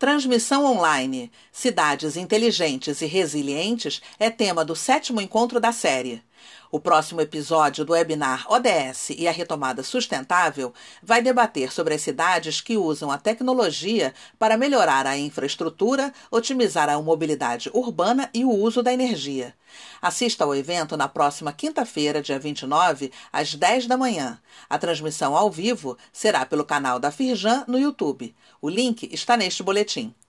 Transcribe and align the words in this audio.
Transmissão 0.00 0.64
online: 0.64 1.30
Cidades 1.52 2.16
inteligentes 2.16 3.02
e 3.02 3.06
resilientes 3.06 4.00
é 4.18 4.30
tema 4.30 4.64
do 4.64 4.74
sétimo 4.74 5.20
encontro 5.20 5.60
da 5.60 5.72
série. 5.72 6.22
O 6.72 6.78
próximo 6.78 7.20
episódio 7.20 7.84
do 7.84 7.92
webinar 7.92 8.46
ODS 8.48 9.10
e 9.10 9.26
a 9.26 9.32
retomada 9.32 9.82
sustentável 9.82 10.72
vai 11.02 11.20
debater 11.20 11.72
sobre 11.72 11.94
as 11.94 12.02
cidades 12.02 12.60
que 12.60 12.76
usam 12.76 13.10
a 13.10 13.18
tecnologia 13.18 14.14
para 14.38 14.56
melhorar 14.56 15.04
a 15.04 15.18
infraestrutura, 15.18 16.12
otimizar 16.30 16.88
a 16.88 17.02
mobilidade 17.02 17.70
urbana 17.74 18.30
e 18.32 18.44
o 18.44 18.50
uso 18.50 18.84
da 18.84 18.92
energia. 18.92 19.52
Assista 20.00 20.44
ao 20.44 20.54
evento 20.54 20.96
na 20.96 21.08
próxima 21.08 21.52
quinta-feira, 21.52 22.22
dia 22.22 22.38
29, 22.38 23.10
às 23.32 23.54
10 23.54 23.86
da 23.86 23.96
manhã. 23.96 24.40
A 24.68 24.78
transmissão 24.78 25.36
ao 25.36 25.50
vivo 25.50 25.98
será 26.12 26.46
pelo 26.46 26.64
canal 26.64 27.00
da 27.00 27.10
Firjan 27.10 27.64
no 27.66 27.78
YouTube. 27.78 28.34
O 28.62 28.68
link 28.68 29.08
está 29.12 29.36
neste 29.36 29.62
boletim. 29.62 30.14